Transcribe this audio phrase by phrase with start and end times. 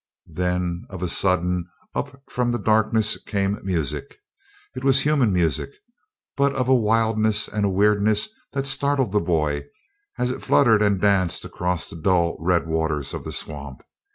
[0.33, 4.17] Then of a sudden up from the darkness came music.
[4.75, 5.69] It was human music,
[6.35, 9.65] but of a wildness and a weirdness that startled the boy
[10.17, 13.83] as it fluttered and danced across the dull red waters of the swamp.